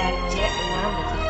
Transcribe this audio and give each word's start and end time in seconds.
Bad 0.00 0.16
Jet 0.32 0.48
with 0.96 1.12
it. 1.12 1.20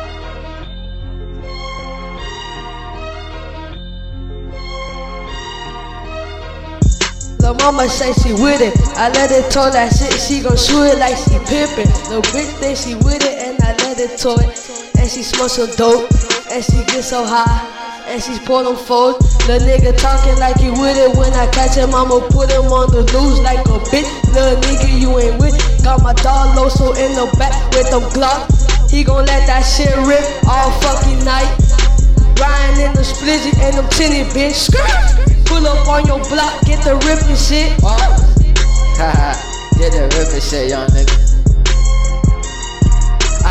Lil' 7.41 7.55
mama 7.55 7.89
say 7.89 8.13
she 8.13 8.31
with 8.31 8.61
it. 8.61 8.71
I 8.95 9.09
let 9.09 9.29
her 9.29 9.43
told 9.49 9.73
that 9.73 9.91
shit, 9.91 10.13
she 10.13 10.39
gon' 10.39 10.55
shoot 10.55 10.83
it 10.83 10.99
like 10.99 11.17
she 11.17 11.35
pimpin'. 11.51 11.91
Lil' 12.09 12.21
bitch 12.31 12.47
think 12.63 12.77
she 12.77 12.95
with 12.95 13.25
it, 13.27 13.35
and 13.43 13.59
I 13.61 13.75
let 13.83 13.99
her 13.99 14.15
toy. 14.15 14.47
And 14.97 15.09
she 15.11 15.21
smoke 15.21 15.49
so 15.49 15.67
dope, 15.75 16.07
and 16.49 16.63
she 16.63 16.79
get 16.87 17.03
so 17.03 17.25
high. 17.25 17.67
And 18.07 18.23
she 18.23 18.39
pour 18.45 18.63
them 18.63 18.77
foes. 18.77 19.19
The 19.47 19.59
nigga 19.67 19.91
talking 19.99 20.39
like 20.39 20.57
he 20.63 20.69
with 20.71 20.95
it. 20.95 21.11
When 21.17 21.33
I 21.33 21.47
catch 21.51 21.75
him, 21.75 21.93
I'ma 21.93 22.23
put 22.29 22.49
him 22.49 22.71
on 22.71 22.87
the 22.91 23.03
loose 23.11 23.39
like 23.43 23.67
a 23.67 23.79
bitch. 23.91 24.07
Little 24.31 24.55
nigga, 24.63 24.87
you 24.99 25.19
ain't 25.19 25.39
with 25.39 25.55
it. 25.55 25.60
Got 25.83 26.03
my 26.03 26.13
dog 26.13 26.55
Loso 26.55 26.93
in 26.95 27.13
the 27.15 27.25
back 27.37 27.53
with 27.73 27.89
them 27.89 28.03
Glock. 28.13 28.45
He 28.89 29.03
gon' 29.03 29.25
let 29.25 29.47
that 29.47 29.61
shit 29.61 29.95
rip 30.05 30.21
all 30.47 30.69
fucking 30.81 31.25
night. 31.25 31.49
Riding 32.37 32.85
in 32.85 32.93
the 32.93 33.01
splizzy 33.01 33.57
and 33.61 33.77
them 33.77 33.89
tinny 33.89 34.23
bitch. 34.29 34.69
Pull 35.45 35.65
up 35.65 35.87
on 35.87 36.05
your 36.05 36.19
block, 36.29 36.61
get 36.65 36.83
the 36.83 36.95
ripping 37.07 37.35
shit. 37.35 37.73
Haha, 37.81 39.33
get 39.79 39.93
the 39.93 40.03
ripping 40.17 40.41
shit, 40.41 40.69
young 40.69 40.87
nigga. 40.89 41.40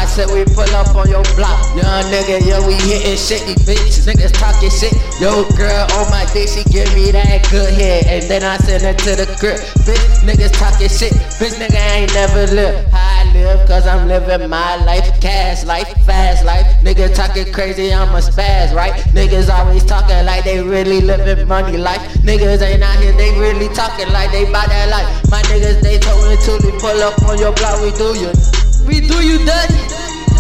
I 0.01 0.07
said 0.07 0.33
we 0.33 0.49
pull 0.57 0.65
up 0.81 0.97
on 0.97 1.11
your 1.13 1.23
block, 1.37 1.61
young 1.77 2.09
nigga. 2.09 2.41
Yo, 2.41 2.65
we 2.67 2.73
hitting 2.89 3.21
shit, 3.21 3.45
these 3.45 3.61
bitches 3.69 4.09
niggas 4.09 4.33
talking 4.33 4.73
shit. 4.73 4.97
Yo, 5.21 5.45
girl 5.61 5.85
on 6.01 6.09
my 6.09 6.25
dick, 6.33 6.49
she 6.49 6.65
give 6.73 6.89
me 6.97 7.13
that 7.13 7.45
good 7.53 7.69
head, 7.75 8.09
and 8.09 8.25
then 8.25 8.43
I 8.43 8.57
send 8.65 8.81
her 8.81 8.97
to 8.97 9.13
the 9.13 9.29
crib. 9.37 9.61
Bitch, 9.85 10.25
niggas 10.25 10.57
talking 10.57 10.89
shit. 10.89 11.13
Bitch, 11.37 11.53
nigga 11.61 11.77
I 11.77 12.09
ain't 12.09 12.15
never 12.15 12.49
live. 12.49 12.89
How 12.89 13.29
I 13.29 13.33
live, 13.35 13.69
cause 13.69 13.87
I'm 13.87 14.09
living 14.09 14.49
my 14.49 14.83
life, 14.89 15.21
cash 15.21 15.67
life, 15.67 15.93
fast 16.07 16.47
life. 16.47 16.65
Niggas 16.81 17.15
talking 17.15 17.53
crazy, 17.53 17.93
I'm 17.93 18.09
a 18.09 18.25
spaz, 18.25 18.75
right? 18.75 18.95
Niggas 19.13 19.53
always 19.53 19.85
talking 19.85 20.25
like 20.25 20.45
they 20.45 20.63
really 20.63 21.03
living 21.03 21.47
money 21.47 21.77
life. 21.77 22.01
Niggas 22.25 22.63
ain't 22.63 22.83
out 22.83 22.97
here, 22.97 23.13
they 23.13 23.39
really 23.39 23.69
talking 23.75 24.09
like 24.15 24.33
they 24.33 24.51
bout 24.51 24.67
that 24.73 24.89
life. 24.89 25.31
My 25.31 25.43
niggas, 25.53 25.83
they 25.83 25.99
told 25.99 26.25
me 26.25 26.41
to 26.41 26.73
pull 26.81 27.03
up 27.05 27.21
on 27.29 27.37
your 27.37 27.53
block, 27.53 27.83
we 27.83 27.93
do 28.01 28.17
you. 28.17 28.60
We 28.87 29.01
do 29.01 29.19
you 29.23 29.39
dirty. 29.45 29.81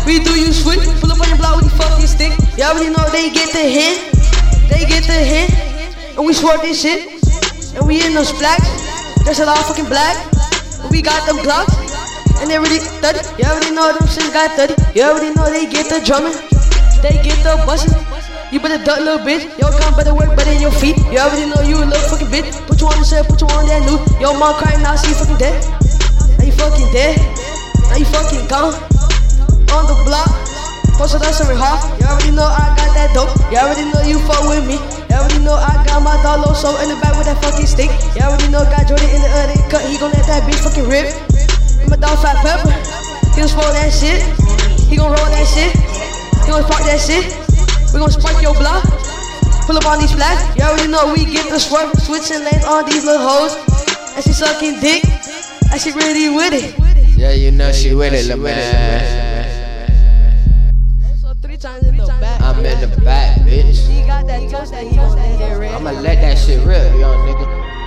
We 0.06 0.20
do 0.20 0.32
you 0.38 0.52
sweet. 0.52 0.80
Pull 1.00 1.12
up 1.12 1.20
on 1.20 1.28
your 1.28 1.38
block 1.38 1.60
with 1.60 1.70
the 1.70 1.76
fucking 1.76 2.06
stick. 2.06 2.32
Y'all 2.56 2.72
already 2.72 2.90
know 2.90 3.04
they 3.10 3.30
get 3.30 3.52
the 3.52 3.62
hint. 3.62 4.00
They 4.68 4.86
get 4.86 5.04
the 5.04 5.20
hint. 5.20 5.50
And 6.16 6.26
we 6.26 6.32
swerve 6.32 6.60
this 6.62 6.80
shit. 6.80 7.20
And 7.76 7.86
we 7.86 8.04
in 8.04 8.14
those 8.14 8.32
blacks. 8.32 8.68
That's 9.24 9.40
a 9.40 9.46
lot 9.46 9.58
of 9.58 9.66
fucking 9.66 9.86
black. 9.86 10.16
We 10.90 11.02
got 11.02 11.26
them 11.26 11.38
glocks. 11.44 11.74
And 12.40 12.50
they 12.50 12.58
really 12.58 12.80
30. 12.80 13.42
You 13.42 13.48
already 13.48 13.70
know 13.74 13.92
them 13.92 14.08
shit 14.08 14.32
got 14.32 14.56
30. 14.56 14.74
You 14.96 15.04
already 15.04 15.34
know 15.34 15.50
they 15.50 15.66
get 15.66 15.88
the 15.88 16.00
drumming. 16.04 16.34
They 17.02 17.20
get 17.22 17.38
the 17.44 17.62
bustin'. 17.64 17.96
You 18.52 18.58
better 18.58 18.82
duck, 18.82 18.98
little 18.98 19.24
bitch. 19.24 19.46
Your 19.60 19.70
gun 19.70 19.94
better 19.94 20.12
work 20.12 20.34
better 20.34 20.50
than 20.50 20.60
your 20.60 20.72
feet. 20.72 20.96
You 21.12 21.18
already 21.18 21.46
know 21.46 21.62
you 21.62 21.76
a 21.78 21.86
little 21.86 22.08
fucking 22.10 22.28
bitch. 22.28 22.50
Put 22.66 22.80
you 22.80 22.88
on 22.88 22.98
the 22.98 23.06
shelf, 23.06 23.28
put 23.28 23.40
you 23.40 23.46
on 23.46 23.66
that 23.66 23.86
new. 23.86 24.00
Your 24.18 24.36
mom 24.36 24.56
crying 24.56 24.82
now, 24.82 24.96
she 24.96 25.14
fucking 25.14 25.38
dead. 25.38 25.62
Now 26.36 26.44
you 26.44 26.52
fucking 26.52 26.90
dead. 26.92 27.39
You 28.00 28.08
fucking 28.08 28.48
gone 28.48 28.72
on 29.76 29.84
the 29.84 29.92
block. 30.08 30.32
Posted 30.96 31.20
up 31.20 31.36
some 31.36 31.52
hard. 31.52 31.84
You 32.00 32.08
already 32.08 32.32
know 32.32 32.48
I 32.48 32.72
got 32.72 32.96
that 32.96 33.12
dope. 33.12 33.28
You 33.52 33.60
already 33.60 33.92
know 33.92 34.00
you 34.08 34.16
fuck 34.24 34.40
with 34.48 34.64
me. 34.64 34.80
You 35.12 35.20
already 35.20 35.44
know 35.44 35.52
I 35.52 35.84
got 35.84 36.00
my 36.00 36.16
dog 36.24 36.40
Loso 36.40 36.72
in 36.80 36.88
the 36.88 36.96
back 37.04 37.12
with 37.20 37.28
that 37.28 37.36
fucking 37.44 37.68
stick. 37.68 37.92
You 38.16 38.24
already 38.24 38.48
know 38.48 38.64
got 38.72 38.88
Jordan 38.88 39.04
in 39.12 39.20
the 39.20 39.28
other 39.28 39.52
cut. 39.68 39.84
He 39.84 40.00
gon' 40.00 40.16
let 40.16 40.24
that 40.32 40.48
bitch 40.48 40.64
fucking 40.64 40.88
rip. 40.88 41.12
My 41.92 42.00
dog 42.00 42.16
fat 42.24 42.40
pepper. 42.40 42.72
He 43.36 43.44
gon' 43.44 43.52
smoke 43.52 43.68
that 43.76 43.92
shit. 43.92 44.24
He 44.88 44.96
gon' 44.96 45.12
roll 45.12 45.28
that 45.36 45.44
shit. 45.44 45.68
He 46.40 46.48
gon' 46.48 46.64
spark 46.64 46.80
that 46.88 47.04
shit. 47.04 47.28
We 47.92 48.00
gon' 48.00 48.08
spark 48.08 48.40
your 48.40 48.56
block. 48.56 48.80
Pull 49.68 49.76
up 49.76 49.84
on 49.84 50.00
these 50.00 50.16
flats. 50.16 50.40
You 50.56 50.64
already 50.64 50.88
know 50.88 51.12
we 51.12 51.28
get 51.28 51.52
the 51.52 51.60
swerve. 51.60 51.92
Switching 52.00 52.48
lanes 52.48 52.64
on 52.64 52.88
these 52.88 53.04
little 53.04 53.20
hoes. 53.20 53.60
And 54.16 54.24
she 54.24 54.32
sucking 54.32 54.80
dick. 54.80 55.04
And 55.68 55.76
she 55.76 55.92
really 55.92 56.32
with 56.32 56.56
it. 56.56 56.80
Yeah, 57.20 57.32
you 57.32 57.50
know 57.50 57.70
she 57.70 57.92
with 57.92 58.14
it, 58.14 58.24
little 58.28 58.42
man. 58.42 59.84
So 61.20 61.34
three 61.42 61.58
times 61.58 61.86
in 61.86 61.98
the 61.98 62.06
back. 62.06 62.40
I'm 62.40 62.64
in 62.64 62.80
the 62.80 62.96
back, 63.02 63.40
bitch. 63.40 63.86
He 63.86 64.00
got 64.06 64.26
that 64.26 64.48
toast 64.48 64.72
that 64.72 64.86
he 64.86 64.96
gon' 64.96 65.16
let 65.16 65.62
it. 65.62 65.70
I'ma 65.70 65.90
let 66.00 66.22
that 66.22 66.38
shit 66.38 66.64
rip, 66.64 66.98
young 66.98 67.18
nigga. 67.28 67.79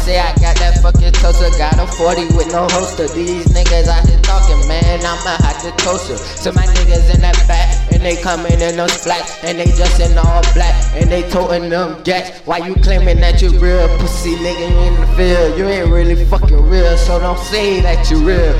I 0.00 0.02
say 0.02 0.18
I 0.18 0.32
got 0.40 0.56
that 0.64 0.80
fucking 0.80 1.12
toaster, 1.20 1.52
got 1.58 1.76
a 1.76 1.84
40 1.84 2.32
with 2.32 2.48
no 2.56 2.64
holster. 2.72 3.06
These 3.08 3.44
niggas 3.52 3.84
out 3.84 4.08
here 4.08 4.18
talking, 4.24 4.56
man, 4.66 5.04
I'm 5.04 5.20
a 5.28 5.36
hot 5.36 5.60
have 5.60 5.60
to 5.60 5.84
toaster. 5.84 6.16
So 6.16 6.52
my 6.52 6.64
niggas 6.72 7.14
in 7.14 7.20
that 7.20 7.36
back, 7.46 7.68
and 7.92 8.00
they 8.00 8.16
coming 8.16 8.58
in 8.64 8.76
those 8.80 8.96
flats, 8.96 9.44
and 9.44 9.58
they 9.58 9.66
just 9.76 10.00
in 10.00 10.16
all 10.16 10.40
black, 10.56 10.72
and 10.96 11.12
they 11.12 11.28
toting 11.28 11.68
them 11.68 12.02
gats. 12.02 12.40
Why 12.46 12.64
you 12.64 12.76
claiming 12.76 13.20
that 13.20 13.42
you 13.42 13.50
real, 13.60 13.88
pussy 13.98 14.36
nigga? 14.36 14.72
You 14.72 14.78
in 14.88 15.00
the 15.00 15.06
field, 15.20 15.58
you 15.58 15.68
ain't 15.68 15.92
really 15.92 16.24
fucking 16.24 16.62
real, 16.64 16.96
so 16.96 17.18
don't 17.18 17.38
say 17.38 17.80
that 17.82 18.10
you 18.10 18.24
real. 18.24 18.56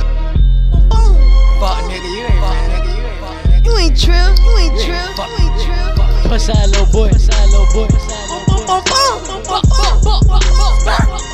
Fuck 1.56 1.88
nigga, 1.88 2.04
you 2.04 2.28
ain't 2.28 2.36
real, 2.36 2.52
nigga, 2.68 2.84
you 2.84 3.00
ain't 3.00 3.16
real, 3.16 3.32
nigga. 3.48 3.64
You 3.64 3.72
ain't 3.80 3.96
trill, 3.96 4.28
you 4.44 4.52
ain't 4.60 4.76
trill, 4.76 5.08
you 5.16 5.40
ain't 5.40 5.56
trill. 5.64 6.28
Push 6.28 6.50
out 6.50 6.68
little 6.68 6.84
boy, 6.92 7.08
push 7.08 7.30
out 7.32 7.48
little 7.48 7.64
boy, 7.72 7.88
push 7.88 8.12
out 8.12 8.28
little 8.28 8.44
boy. 8.44 8.90
Man, 10.84 11.08
you 11.08 11.29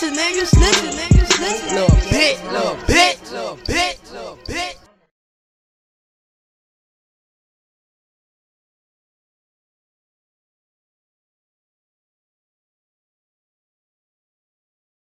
snitching, 0.00 0.16
nigga, 0.16 0.44
snitching, 0.46 0.94
nigga, 0.96 1.24
snitching. 1.26 1.74
Little 1.74 1.96
bitch, 2.08 2.52
little 2.52 2.76
bitch. 2.86 2.99